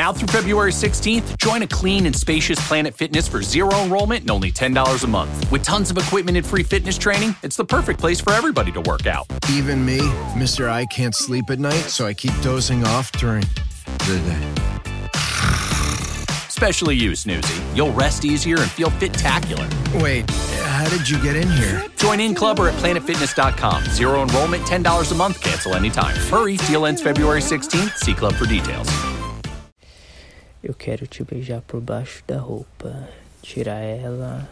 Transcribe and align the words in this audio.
Now 0.00 0.14
through 0.14 0.28
February 0.28 0.72
16th, 0.72 1.36
join 1.36 1.60
a 1.60 1.66
clean 1.66 2.06
and 2.06 2.16
spacious 2.16 2.58
Planet 2.66 2.94
Fitness 2.94 3.28
for 3.28 3.42
zero 3.42 3.70
enrollment 3.82 4.22
and 4.22 4.30
only 4.30 4.50
$10 4.50 5.04
a 5.04 5.06
month. 5.06 5.50
With 5.52 5.62
tons 5.62 5.90
of 5.90 5.98
equipment 5.98 6.38
and 6.38 6.46
free 6.46 6.62
fitness 6.62 6.96
training, 6.96 7.36
it's 7.42 7.54
the 7.54 7.66
perfect 7.66 8.00
place 8.00 8.18
for 8.18 8.32
everybody 8.32 8.72
to 8.72 8.80
work 8.80 9.06
out. 9.06 9.26
Even 9.50 9.84
me, 9.84 9.98
Mr. 10.40 10.70
I 10.70 10.86
can't 10.86 11.14
sleep 11.14 11.50
at 11.50 11.58
night, 11.58 11.90
so 11.90 12.06
I 12.06 12.14
keep 12.14 12.32
dozing 12.40 12.82
off 12.86 13.12
during 13.12 13.44
the 14.08 14.18
day. 14.24 14.54
Especially 16.48 16.96
you, 16.96 17.10
Snoozy. 17.10 17.76
You'll 17.76 17.92
rest 17.92 18.24
easier 18.24 18.58
and 18.58 18.70
feel 18.70 18.88
fit-tacular. 18.88 19.68
Wait, 20.02 20.30
how 20.30 20.88
did 20.88 21.06
you 21.06 21.22
get 21.22 21.36
in 21.36 21.50
here? 21.50 21.84
Join 21.96 22.20
in 22.20 22.34
club 22.34 22.58
or 22.58 22.70
at 22.70 22.74
planetfitness.com. 22.76 23.84
Zero 23.90 24.22
enrollment, 24.22 24.62
$10 24.62 25.12
a 25.12 25.14
month, 25.14 25.42
cancel 25.42 25.74
anytime. 25.74 26.16
Hurry, 26.30 26.56
deal 26.56 26.86
ends 26.86 27.02
February 27.02 27.42
16th. 27.42 27.98
See 27.98 28.14
club 28.14 28.32
for 28.32 28.46
details. 28.46 28.88
Eu 30.62 30.74
quero 30.74 31.06
te 31.06 31.24
beijar 31.24 31.62
por 31.62 31.80
baixo 31.80 32.22
da 32.26 32.38
roupa, 32.38 33.08
tirar 33.40 33.80
ela, 33.80 34.46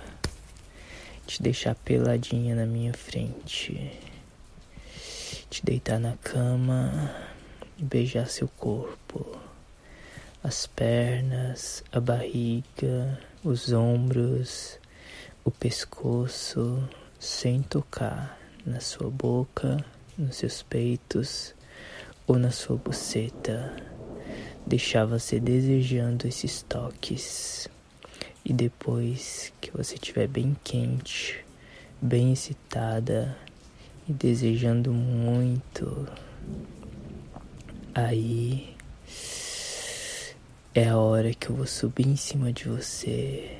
te 1.27 1.43
deixar 1.43 1.75
peladinha 1.75 2.55
na 2.55 2.65
minha 2.65 2.95
frente, 2.95 3.93
te 5.51 5.62
deitar 5.62 6.01
na 6.01 6.17
cama 6.17 7.15
e 7.77 7.84
beijar 7.84 8.27
seu 8.27 8.48
corpo, 8.48 9.39
as 10.43 10.67
pernas, 10.67 11.84
a 11.93 12.01
barriga, 12.01 13.20
os 13.45 13.70
ombros, 13.75 14.79
o 15.45 15.51
pescoço, 15.51 16.89
sem 17.20 17.61
tocar 17.61 18.41
na 18.65 18.81
sua 18.81 19.11
boca, 19.11 19.84
nos 20.17 20.37
seus 20.37 20.62
peitos 20.62 21.55
ou 22.27 22.39
na 22.39 22.51
sua 22.51 22.79
buceta 22.79 23.88
deixar 24.69 25.07
você 25.07 25.41
desejando 25.41 26.29
esses 26.29 26.63
toques. 26.63 27.69
E 28.45 28.53
depois 28.53 29.53
que 29.61 29.70
você 29.70 29.95
estiver 29.95 30.29
bem 30.29 30.56
quente, 30.62 31.45
bem 32.01 32.33
excitada 32.33 33.37
e 34.07 34.12
desejando 34.12 34.92
muito, 34.92 36.07
aí 37.95 38.75
é 40.75 40.89
a 40.89 40.98
hora 40.98 41.33
que 41.35 41.48
eu 41.51 41.57
vou 41.57 41.67
subir 41.67 42.07
em 42.07 42.17
cima 42.17 42.53
de 42.53 42.69
você 42.69 43.59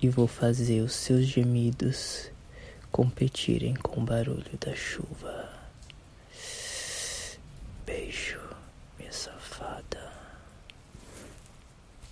e 0.00 0.08
vou 0.08 0.26
fazer 0.26 0.80
os 0.80 0.94
seus 0.94 1.26
gemidos 1.26 2.30
competirem 2.90 3.74
com 3.74 4.00
o 4.00 4.04
barulho 4.04 4.56
da 4.58 4.74
chuva. 4.74 5.48
Beijo. 7.84 8.49
So 9.10 9.32
far 9.40 9.82
father. 9.90 10.19